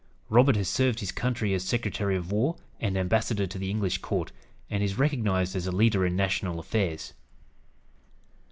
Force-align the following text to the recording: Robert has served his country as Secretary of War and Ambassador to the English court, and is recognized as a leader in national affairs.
Robert 0.29 0.55
has 0.55 0.67
served 0.67 0.99
his 0.99 1.11
country 1.11 1.53
as 1.53 1.63
Secretary 1.63 2.15
of 2.15 2.31
War 2.31 2.55
and 2.79 2.97
Ambassador 2.97 3.45
to 3.45 3.59
the 3.59 3.69
English 3.69 3.99
court, 3.99 4.31
and 4.67 4.81
is 4.81 4.97
recognized 4.97 5.55
as 5.55 5.67
a 5.67 5.71
leader 5.71 6.03
in 6.07 6.15
national 6.15 6.59
affairs. 6.59 7.13